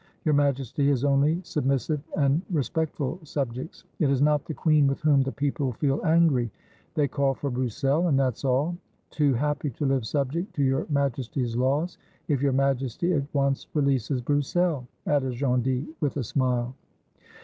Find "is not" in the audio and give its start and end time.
4.09-4.43